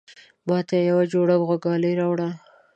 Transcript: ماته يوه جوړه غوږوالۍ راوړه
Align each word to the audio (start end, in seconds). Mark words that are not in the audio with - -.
ماته 0.47 0.77
يوه 0.89 1.03
جوړه 1.13 1.35
غوږوالۍ 1.47 1.93
راوړه 1.99 2.29